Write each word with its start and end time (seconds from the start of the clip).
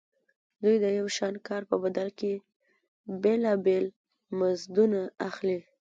دوی 0.63 0.75
د 0.83 0.85
یو 0.99 1.07
شان 1.17 1.35
کار 1.47 1.61
په 1.69 1.75
بدل 1.83 2.09
کې 2.19 2.33
بېلابېل 3.23 3.85
مزدونه 4.39 5.01
اخلي 5.27 5.59